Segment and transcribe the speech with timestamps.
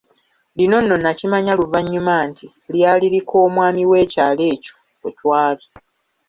[0.57, 5.65] Lino nno nakimanya luvannyuma nti, lyali lik’omwami w’ekyalo ekyo kwe twali.